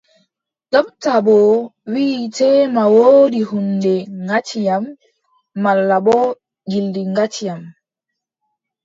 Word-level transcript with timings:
Dopta 0.73 1.13
boo 1.25 1.51
wii 1.91 2.17
teema 2.35 2.83
woodi 2.95 3.41
huunde 3.49 3.95
ŋati 4.27 4.59
yam, 4.67 4.83
malla 5.63 5.97
boo 6.05 6.25
gilɗi 6.69 7.01
gati 7.15 7.41
yam. 7.47 7.61